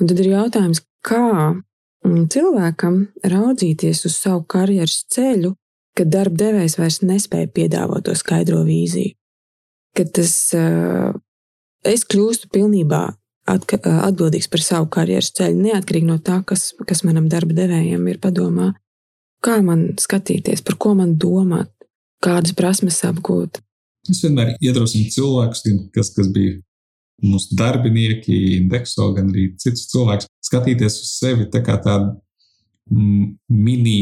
[0.00, 1.56] Un tad ir jautājums, kā
[2.04, 5.54] cilvēkam raudzīties uz savu karjeras ceļu,
[5.96, 9.14] kad darba devējs vairs nespēja piedāvāt to skaidro vīziju.
[9.96, 11.10] Kad tas uh,
[11.84, 13.02] es kļūstu pilnībā
[13.50, 18.06] atka, uh, atbildīgs par savu karjeras ceļu, neatkarīgi no tā, kas, kas manam darba devējam
[18.08, 18.72] ir padomā,
[19.44, 21.72] kā man skatīties, par ko man domāt,
[22.22, 23.60] kādas prasmes apgūt.
[24.08, 26.60] Es vienmēr iedrosinu cilvēkus, kas, kas bija
[27.24, 32.14] mūsu darbinieki, indekso, gan arī citus cilvēkus, skatīties uz sevi tā kā tādu
[32.90, 34.00] mm, mini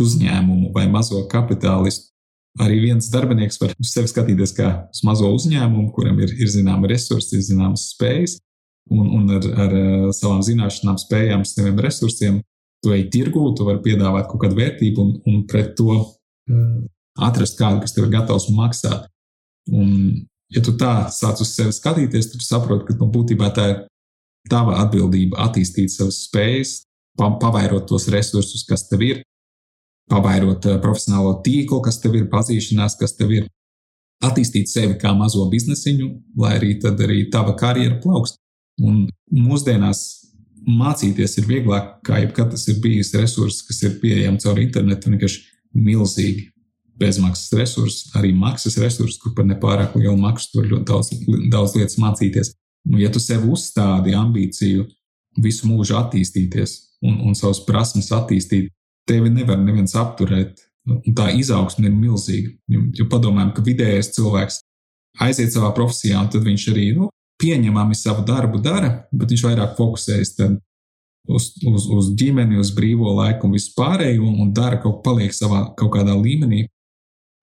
[0.00, 2.08] uzņēmumu vai mazo kapitālistu.
[2.60, 6.90] Arī viens darbinieks var uz sevi skatīties kā uz mazo uzņēmumu, kuram ir, ir zināma
[6.90, 8.40] resursi, ir zināmas spējas,
[8.90, 9.76] un, un ar, ar
[10.16, 12.40] savām zināšanām, spējām, saviem resursiem
[12.82, 16.80] tu ej tirgū, tu vari piedāvāt kaut kādu vērtību un, un pret to uh,
[17.20, 19.06] atrast kādu, kas tev ir gatavs maksāt.
[19.70, 23.78] Un ja tu tā sāc uz sevi skatīties, tad saproti, ka nu, būtībā tā ir
[24.50, 26.80] tava atbildība attīstīt savas spējas,
[27.18, 29.22] pavairot tos resursus, kas tev ir,
[30.10, 33.50] pavairot eh, profesionālo tīklu, kas tev ir, pazīšanās, kas tev ir,
[34.24, 36.08] attīstīt sevi kā mazo biznesiņu,
[36.40, 38.40] lai arī tad arī tava karjera plaukst.
[38.80, 40.02] Un mūsdienās
[40.68, 45.44] mācīties ir vieglāk, kā jebkad tas ir bijis resurss, kas ir pieejams caur internetu, vienkārši
[45.76, 46.48] milzīgi
[47.00, 51.12] bezmaksas resursi, arī maksas resursi, kur par nepārāk lielu maksu var ļoti daudz,
[51.52, 52.54] daudz lietas mācīties.
[52.88, 54.86] Un, ja tu sev uzstādi ambīciju
[55.40, 58.70] visu mūžu attīstīties un, un savas prasmes attīstīt,
[59.08, 60.66] tevi nevar neviens apturēt.
[60.90, 62.50] Un tā izaugsme ir milzīga.
[62.96, 64.62] Jo padomājam, ka vidējais cilvēks
[65.20, 67.10] aiziet savā profesijā, un tad viņš arī nu,
[67.40, 70.34] pieņemami savu darbu dara, bet viņš vairāk fokusējas
[71.28, 75.94] uz, uz, uz ģimeni, uz brīvo laiku un vispārējo, un, dara kaut, paliek savā kaut
[75.96, 76.66] kādā līmenī.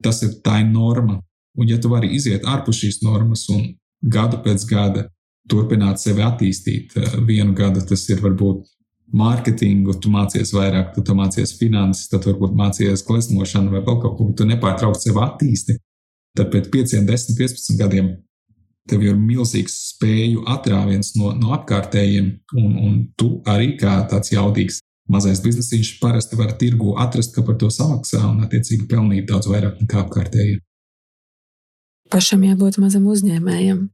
[0.04, 1.22] Tas ir tā norma.
[1.58, 3.64] Un, ja tu vari iziet ārpus šīs normas un
[4.02, 5.08] gadu pēc gada
[5.50, 8.68] turpināt sevi attīstīt, eh, vienu gadu tas ir varbūt
[9.16, 14.18] mārketingu, tu mācies vairāk, tu, tu mācies finanses, tad varbūt mācies gleznošanu vai vēl kaut
[14.18, 15.78] ko, tu nepārtraukti sevi attīsti.
[16.38, 18.12] Tad pēc 5, 10, 15 gadiem
[18.88, 22.30] tev ir milzīgs spēju atrāviens no, no apkārtējiem,
[22.60, 27.58] un, un tu arī kā tāds jaudīgs mazais biznesiņš parasti var tirgu atrast, ka par
[27.62, 30.60] to samaksā un attiecīgi pelnīt daudz vairāk nekā apkārtējie.
[32.12, 33.88] Pašam jābūt mazam uzņēmējam.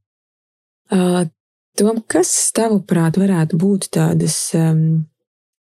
[1.73, 5.05] Tom, kas tavuprāt varētu būt tādas um,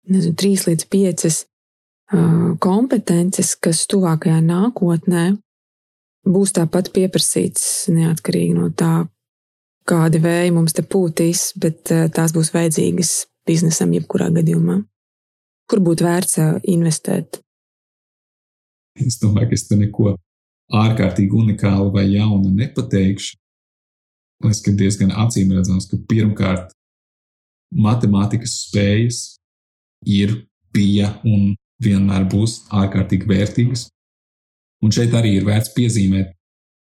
[0.09, 5.27] nezinu, trīs līdz piecas uh, kompetences, kas tuvākajā nākotnē
[6.25, 9.05] būs tāpat pieprasīts neatkarīgi no tā,
[9.85, 13.13] kādi vēji mums te pūtīs, bet uh, tās būs vajadzīgas
[13.45, 14.81] biznesam jebkurā gadījumā.
[15.71, 17.39] Kur būtu vērts investēt?
[18.99, 20.17] Es domāju, ka es te neko
[20.81, 23.37] ārkārtīgi unikālu vai jaunu nepateikšu.
[23.37, 26.73] Es domāju, ka diezgan acīm redzams, ka pirmkārt
[27.71, 29.21] matemātikas spējas
[30.03, 30.41] ir,
[30.73, 31.53] bija un
[31.83, 33.87] vienmēr būs ārkārtīgi vērtīgas.
[34.81, 36.33] Un šeit arī ir vērts piezīmēt,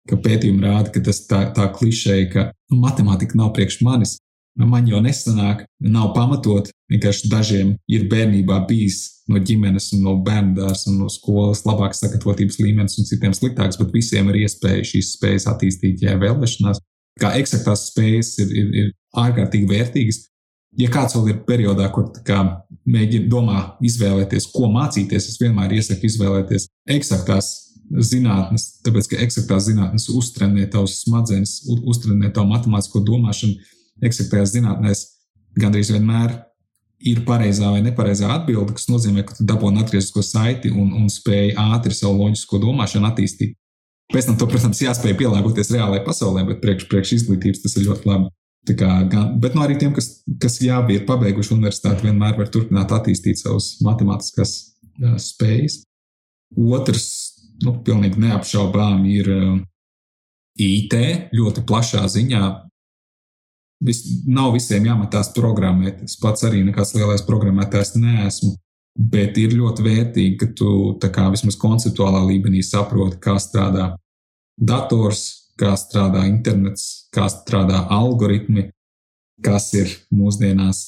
[0.08, 4.16] ka pētījumi rāda, ka tas tā, tā klišeja, ka nu, matemātika nav priekš manis,
[4.58, 6.70] nu, man jau nesanāk, nav pamatot.
[6.90, 12.98] Vienkārši dažiem ir bērnībā bijis no ģimenes, no bērnu dārza no skolas labāks sagatavotības līmenis,
[12.98, 16.82] un citiem sliktāks, bet visiem ir iespēja šīs spējas attīstīt, ja vēlēšanās
[17.20, 20.24] kā eksaktās spējas ir, ir, ir ārkārtīgi vērtīgas.
[20.78, 22.12] Ja kāds vēl ir periodā, kur
[22.86, 27.50] mēģina domā izvēlēties, ko mācīties, es vienmēr iesaku izvēlēties eksaktās
[27.90, 33.58] zinātnes, tāpēc ka eksaktās zinātnes uztrenē tavus smadzenes, uztrenē tavu matemātisko domāšanu.
[34.06, 35.04] Eksaktajās zinātnēs
[35.60, 36.38] gandrīz vienmēr
[37.00, 41.54] ir pareizā vai nepareizā atbilde, kas nozīmē, ka tu dabūji atgrieztisko saiti un, un spēj
[41.60, 43.56] ātri savu loģisko domāšanu attīstīt.
[44.10, 48.10] Pēc tam, to, protams, jāspēj pielāgoties reālajai pasaulē, bet priekš, priekš izglītības tas ir ļoti
[48.10, 48.30] labi.
[48.76, 50.10] Kā, gan, bet no arī tiem, kas,
[50.42, 55.78] kas jā, ir pabeiguši universitāti, vienmēr var turpināt attīstīt savas matemātiskās uh, spējas.
[56.58, 57.06] Otrs,
[57.64, 59.54] nu, pilnīgi neapšaubām, ir uh,
[60.60, 60.98] IT
[61.32, 62.42] ļoti plašā ziņā.
[63.80, 66.02] Vis, nav visiem jāmatās programmēt.
[66.04, 68.54] Es pats arī nekāds lielais programmētājs neesmu.
[69.00, 73.94] Bet ir ļoti vērtīgi, ka tu kā, vismaz konceptuālā līmenī saproti, kā strādā
[74.60, 75.22] dators,
[75.60, 78.68] kā strādā internets, kā strādā algoritmi,
[79.44, 80.82] kas ir mūsdienās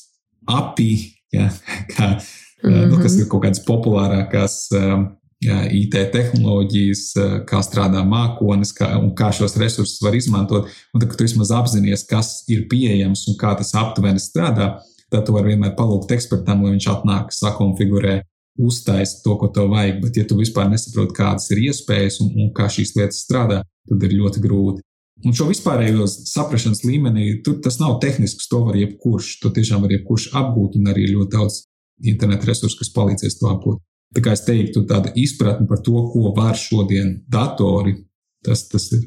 [0.50, 0.92] API,
[1.32, 1.48] ja,
[1.94, 2.90] kā, mm -hmm.
[2.90, 4.98] nu, kas ir kaut kādas populārākās ja,
[5.42, 7.02] IT tehnoloģijas,
[7.48, 10.68] kā strādā mākonis kā, un kā šos resursus var izmantot.
[10.94, 14.76] Un tad, kad tu vismaz apzinājies, kas ir pieejams un kā tas aptuveni strādā,
[15.12, 18.20] tad tu vari vienmēr palūgt ekspertam, lai viņš atnāk, sakonfigurē,
[18.62, 20.00] uztaisa to, ko tev vajag.
[20.04, 24.08] Bet, ja tu vispār nesaproti, kādas ir iespējas un, un kā šīs lietas strādā, tad
[24.08, 24.84] ir ļoti grūti.
[25.22, 29.36] Un šo vispārējo saprāšanas līmenī, tur tas nav tehnisks, to var jebkurš.
[29.42, 31.62] To tiešām var jebkurš apgūt, un arī ļoti daudz
[32.10, 33.82] internetu resursu, kas palīdzēs to apgūt.
[34.12, 37.96] Tā kā es teiktu, tāda izpratne par to, ko var šodien datori,
[38.44, 39.06] tas, tas ir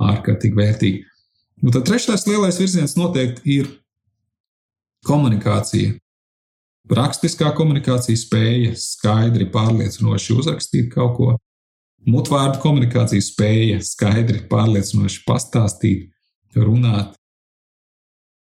[0.00, 1.02] ārkārtīgi vērtīgi.
[1.64, 3.68] Un tad trešais lielais virziens noteikti ir
[5.06, 5.94] komunikācija,
[6.96, 11.30] rakstiskā komunikācija, spēja skaidri, pārliecinoši uzrakstīt kaut ko,
[12.06, 16.10] mutvārdu komunikācija, spēja skaidri, pārliecinoši pastāstīt,
[16.56, 17.15] runāt,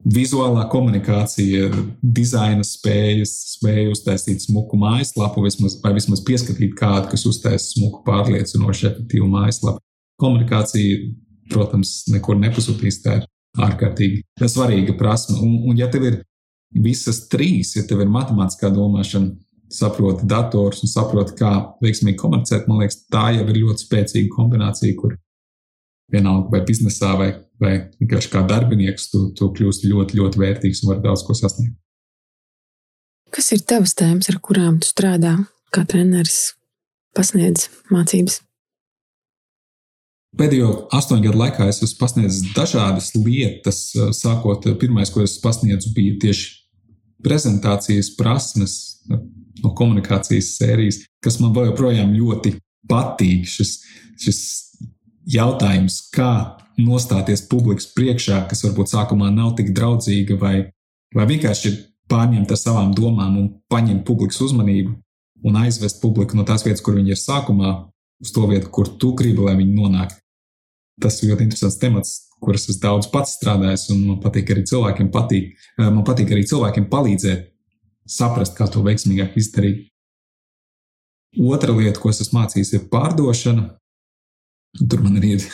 [0.02, 1.70] vizuālā komunikācija,
[2.02, 8.90] dizaina spējas, spēja uztaisīt smuku mājaslapu, vismaz, vai vismaz pieskatīt kādu, kas uztaisa smuku, pārliecinošu,
[8.90, 9.80] efektīvu mājaslapu.
[10.20, 11.08] Komunikācija,
[11.52, 13.00] protams, nekur nepazudīs.
[13.04, 13.24] Tā ir
[13.64, 15.38] ārkārtīgi svarīga prasme.
[15.42, 16.20] Un, un ja tev ir
[16.74, 19.34] visas trīs, ja tev ir matemātiskā domāšana,
[19.74, 21.50] saproti dators un saproti, kā
[21.82, 25.16] veiksmīgi komunicēt, man liekas, tā jau ir ļoti spēcīga kombinācija, kur
[26.12, 30.92] vienalga vai biznesā, vai, vai vienkārši kā darbinieks, tu, tu kļūsti ļoti, ļoti vērtīgs un
[30.92, 31.76] vari daudz ko sasniegt.
[33.34, 35.36] Kas ir tavas tēmas, ar kurām tu strādā,
[35.74, 36.54] kā treneris
[37.16, 38.42] pasniedz mācības?
[40.34, 43.80] Pēdējo astoņu gadu laikā es esmu pasniedzis dažādas lietas.
[44.18, 46.48] Sākot, pirmais, ko es pasniedzu, bija tieši
[47.24, 48.74] prezentācijas prasmes
[49.08, 52.56] no komunikācijas sērijas, kas man joprojām ļoti
[52.90, 53.46] patīk.
[53.48, 53.76] Šis,
[54.20, 54.40] šis
[55.30, 60.54] jautājums, kā nostāties publikas priekšā, kas varbūt sākumā nav tik draudzīga, vai,
[61.14, 61.74] vai vienkārši
[62.10, 64.94] pārņemt ar savām domām un paņemt publikas uzmanību
[65.44, 67.72] un aizvest publiku no tās vietas, kur viņi ir sākumā,
[68.24, 70.14] uz to vietu, kur tu gribi, lai viņi nonāk.
[71.00, 72.12] Tas ir ļoti interesants temats,
[72.44, 75.50] kuras es daudz pats strādājis, un man patīk arī cilvēkiem patīk.
[75.78, 77.50] Eh, man patīk arī cilvēkiem palīdzēt
[78.08, 79.88] saprast, kā to veiksmīgāk izdarīt.
[81.34, 83.72] Otra lieta, ko es esmu mācījis, ir pārdošana.
[84.80, 85.44] Tur man ir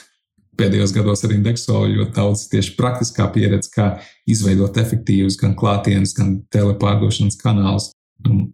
[0.61, 3.91] pēdējos gados arī Indexo ļoti daudz tieši praktiskā pieredze, kā
[4.29, 7.93] izveidot efektīvus gan klātienes, gan telepārdošanas kanālus.
[8.29, 8.51] Un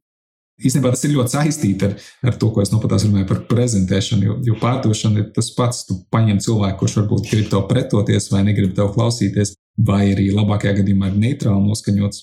[0.56, 1.90] Īstenībā tas ir ļoti saistīts ar,
[2.30, 5.82] ar to, ko es nu pat runāju par prezentēšanu, jo, jo pārdošana ir tas pats.
[5.84, 10.78] Tu paņem cilvēku, kurš varbūt grib tev pretoties vai negrib tev klausīties, vai arī labākajā
[10.78, 12.22] gadījumā ir neitrāli noskaņots,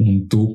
[0.00, 0.46] un tu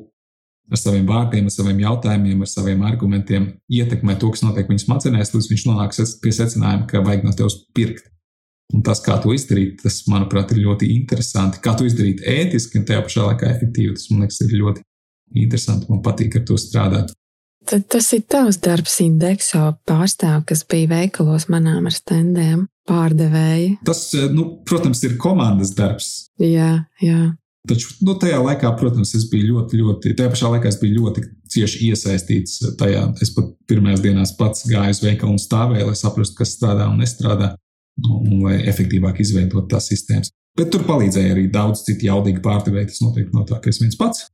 [0.72, 5.34] ar saviem vārdiem, ar saviem jautājumiem, ar saviem argumentiem ietekmē to, kas notiek viņa smadzenēs,
[5.34, 8.10] līdz viņš nonāks pie secinājuma, ka vajag no tevis pirkt.
[8.72, 11.60] Un tas, kā to izdarīt, tas, manuprāt, ir ļoti interesanti.
[11.62, 14.84] Kā to izdarīt ētiski un tajā pašā laikā efektīvi, tas man liekas, ir ļoti
[15.44, 15.90] interesanti.
[15.92, 17.12] Man patīk ar to strādāt.
[17.68, 23.70] Tad tas ir tavs darbs, indekso pārstāv, kas bija veikalos manām ar stendiem, pārdevēji.
[23.88, 26.10] Tas, nu, protams, ir komandas darbs.
[26.40, 27.20] Jā, jā.
[27.64, 31.22] Taču nu, tajā laikā, protams, es biju ļoti, ļoti, tajā pašā laikā es biju ļoti
[31.54, 33.06] cieši iesaistīts tajā.
[33.24, 37.00] Es pat pirmajās dienās pats gāju uz veikalu un stāvēju, lai saprastu, kas strādā un
[37.00, 37.54] nestrādā,
[38.04, 40.34] nu, un lai efektīvāk izveidotu tās sistēmas.
[40.58, 42.92] Bet tur palīdzēja arī daudz citu jaudīgu pārdevēju.
[42.92, 44.28] Tas noteikti no tā, ka es viens pats.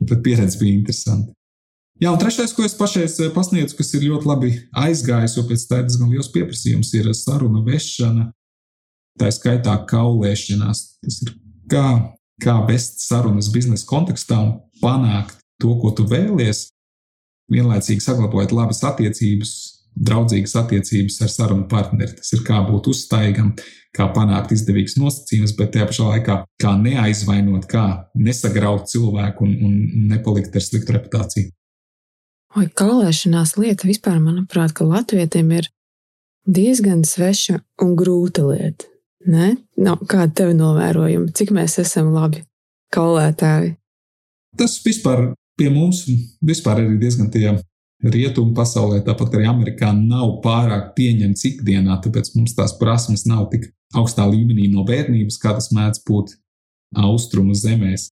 [0.00, 1.34] Bet pieredze bija interesanta.
[2.02, 5.66] Jā, un trešais, ko es pašais eh, pasniedzu, kas ir ļoti labi aizgājis, jo pēc
[5.70, 8.30] tam diezgan liels pieprasījums ir saruna vešana,
[9.20, 10.80] tā skaitā kaulēšanās.
[11.04, 11.34] Tas ir
[11.70, 11.84] kā,
[12.42, 16.66] kā vest sarunas biznesa kontekstā un panākt to, ko tu vēlies,
[17.52, 19.52] vienlaicīgi saglabājot labas attiecības,
[19.92, 22.16] draudzīgas attiecības ar sarunu partneri.
[22.18, 23.52] Tas ir kā būt uztaigam,
[23.92, 30.06] kā panākt izdevīgas nosacījumus, bet tajā pašā laikā kā neaizvainot, kā nesagraut cilvēku un, un
[30.12, 31.52] nepalikt ar sliktu reputāciju.
[32.56, 35.68] Oi, kalēšanās lieta vispār, manuprāt, ka latvietiem ir
[36.44, 38.91] diezgan sveša un grūta lieta.
[39.26, 39.52] Ne?
[39.78, 42.42] Nav, kāda tev novērojuma, cik mēs esam labi
[42.94, 43.76] kalētāji?
[44.58, 46.04] Tas vispār pie mums
[46.44, 47.52] vispār ir diezgan tie
[48.02, 53.70] rietumu pasaulē, tāpat arī Amerikā, nav pārāk pieņemts ikdienā, tāpēc mums tās prasmes nav tik
[53.94, 56.34] augstā līmenī no bērnības, kā tas mēdz būt
[56.98, 58.10] austrumu zemēs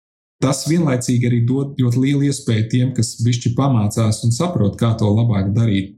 [0.43, 5.11] tas vienlaicīgi arī dod ļoti lielu iespēju tiem, kas bišķi pamācās un saprot, kā to
[5.11, 5.97] labāk darīt.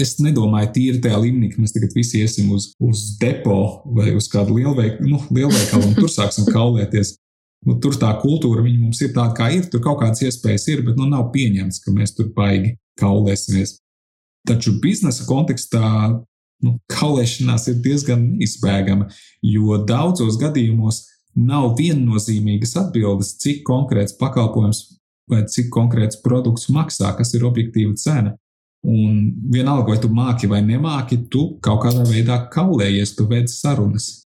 [0.00, 4.26] Es nedomāju, tīri tajā līmenī, ka mēs tagad visi iesim uz, uz depo vai uz
[4.32, 7.14] kādu lielveikalu, nu, lielveikalu un tur sāksim kaulēties.
[7.64, 9.64] Nu, tur tā kultūra mums ir tāda, kā ir.
[9.72, 13.78] Tur kaut kādas iespējas ir, bet nu, nav pieņemts, ka mēs tur baigi kaulēsimies.
[14.44, 15.86] Taču biznesa kontekstā
[16.64, 19.08] nu, kaulēšanās ir diezgan neizbēgama,
[19.44, 21.04] jo daudzos gadījumos
[21.34, 24.84] nav viennozīmīgas atbildes, cik konkrēts pakalpojums
[25.30, 28.34] vai cik konkrēts produkts maksā, kas ir objektīva cena.
[28.84, 34.26] Un vienalga, vai tu māki vai nemāki, tu kaut kādā veidā kaulējies, tu veic sarunas.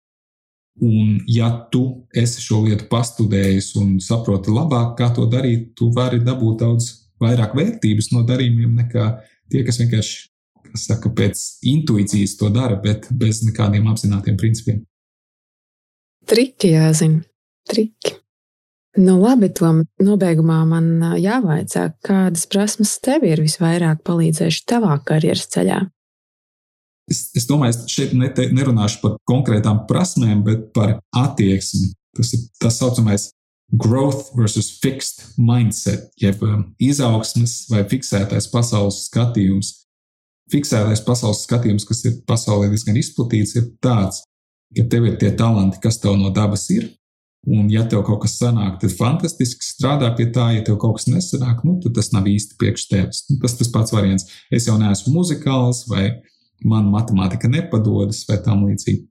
[0.82, 1.82] Un, ja tu
[2.14, 6.90] esi šo lietu pastudējis un saproti labāk, kā to darīt, tu vari dabūt daudz
[7.22, 9.06] vairāk vērtības no darījumiem nekā
[9.50, 10.20] tie, kas vienkārši,
[10.68, 14.84] kas saka, pēc intuīcijas to dara, bet bez nekādiem apzinātiem principiem.
[16.28, 17.22] Triki jāzina.
[17.68, 18.18] Triki.
[18.98, 20.88] Nu, labi, Tom, nobeigumā man
[21.22, 25.84] jāvaicā, kādas prasmes tev ir visvairāk palīdzējušas tavā karjeras ceļā?
[27.08, 31.92] Es, es domāju, es šeit nete, nerunāšu par konkrētām prasmēm, bet par attieksmi.
[32.18, 33.28] Tas ir tas saucamais
[33.70, 36.42] growth versus fixed mindset, jeb
[36.82, 39.74] izaugsmes vai fiksētais pasaules skatījums.
[40.50, 44.24] Fiksētais pasaules skatījums, kas ir pasaulē diezgan izplatīts, ir tāds,
[44.74, 46.88] ka tev ir tie talanti, kas tev no dabas ir.
[47.46, 50.48] Un, ja tev kaut kas sanāk, tad fantastiski strādā pie tā.
[50.56, 53.22] Ja tev kaut kas nesanāk, nu, tad tas nav īsti priekš tevis.
[53.30, 54.26] Nu, tas tas pats variants.
[54.50, 56.10] Es jau neesmu muzikāls, vai
[56.66, 59.06] man matemātika nepadodas, vai tam līdzīgi.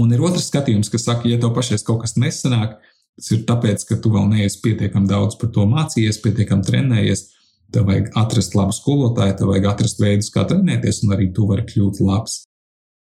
[0.00, 2.78] Un ir otrs skatījums, kas saka, ja tev pašais kaut kas nesanāk,
[3.18, 7.28] tas ir tāpēc, ka tu vēl neesi pietiekami daudz par to mācījies, pietiekami trenējies.
[7.74, 11.66] Tev vajag atrast labu skolotāju, tev vajag atrast veidus, kā trenēties, un arī tu vari
[11.66, 12.44] kļūt labs.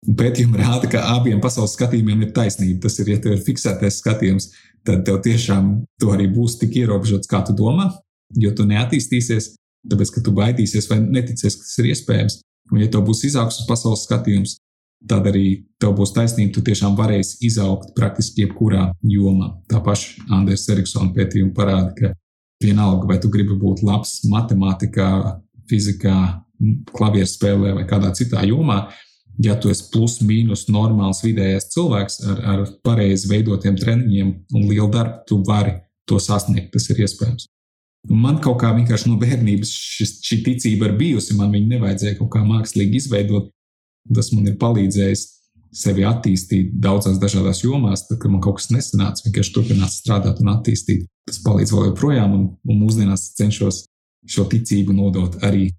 [0.04, 2.82] Pētījumi rāda, ka abiem pasaules skatījumiem ir taisnība.
[2.84, 4.50] Tas ir, ja tev ir fiksētais skatījums,
[4.84, 7.88] tad tev tiešām to arī būs tik ierobežots, kā tu domā,
[8.36, 9.54] jo tu neattīstīsies,
[9.88, 12.36] tāpēc ka tu baidīsies vai neticēsi, ka tas ir iespējams.
[12.72, 14.58] Un, ja tev būs izaugsmes pasaules skatījums,
[15.08, 19.54] tad arī tev būs taisnība, tu tiešām varēsi izaugt praktiski jebkurā jomā.
[19.68, 22.12] Tā paša Andrēs Eriksona pētījuma parāda, ka
[22.64, 25.08] vienalga, vai tu gribi būt labs matemātikā,
[25.68, 26.16] fizikā,
[26.94, 28.84] klavieru spēlē vai kādā citā jomā,
[29.42, 34.90] ja tu esi plus mīnus normāls vidējais cilvēks ar, ar pareizi veidotiem treniņiem un lielu
[34.92, 36.72] darbu, tu vari to sasniegt.
[36.74, 37.48] Tas ir iespējams.
[38.10, 41.36] Man kaut kā vienkārši no bērnības šis, šī ticība ir bijusi.
[41.38, 43.48] Man viņa nevajadzēja kaut kā mākslīgi izveidot.
[44.14, 45.24] Tas man ir palīdzējis
[45.74, 48.04] sevi attīstīt daudzās dažādās jomās.
[48.08, 51.08] Tad, kad man kaut kas nesanāca, vienkārši turpināt strādāt un attīstīt.
[51.24, 53.86] Tas palīdz vēl joprojām, un, un mūsdienās cenšos
[54.28, 55.70] šo ticību nodot arī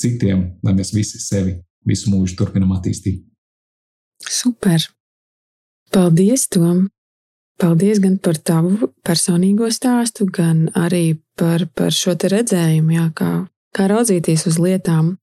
[0.00, 1.58] citiem, lai mēs visi sevi
[1.88, 3.24] visu mūžu turpinam attīstīt.
[4.28, 4.84] Super!
[5.94, 6.88] Paldies, Tom!
[7.58, 13.30] Paldies gan par tavu personīgo stāstu, gan arī par, par šo redzējumu, jā, kā,
[13.74, 15.16] kā raudzīties uz lietām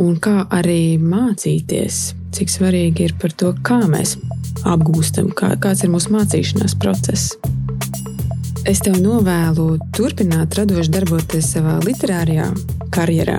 [0.00, 2.14] un kā arī mācīties.
[2.36, 4.16] Cik svarīgi ir par to, kā mēs
[4.64, 7.36] apgūstam, kā, kāds ir mūsu mācīšanās process.
[8.66, 12.48] Es tev novēlu turpināt radoši darboties savā literārijā
[12.94, 13.38] karjerā,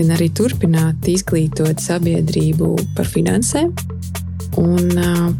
[0.00, 3.72] gan arī turpināt izglītot sabiedrību par finansēm,
[4.60, 4.94] un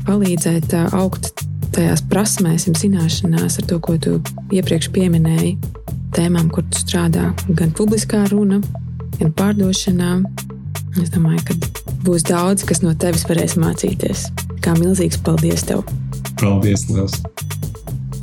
[0.07, 1.33] palīdzēt augt
[1.75, 4.19] tajās prasmēs, zināšanās ar to, ko tu
[4.53, 5.55] iepriekš pieminēji,
[6.17, 8.61] tēmām, kur tu strādā, gan publiskā runa,
[9.21, 10.17] gan pārdošanā.
[11.01, 14.27] Es domāju, ka būs daudz, kas no tevis varēs mācīties.
[14.61, 15.87] Kā milzīgs paldies tev!
[16.41, 17.21] Paldies, Lielas!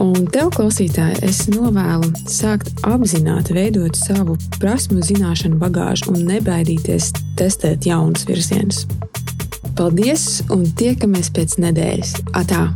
[0.04, 7.90] Un tev, klausītāji, es novēlu sākt apzināti veidot savu prasmu, zināšanu bagāžu un nebaidīties testēt
[7.90, 8.86] jaunus virzienus.
[9.78, 12.14] Paldies, un tiekamies pēc nedēļas.
[12.38, 12.68] Atā!